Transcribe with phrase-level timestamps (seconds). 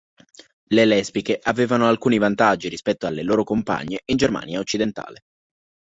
[0.69, 5.25] Le lesbiche avevano alcuni vantaggi rispetto alle loro compagne in Germania occidentale.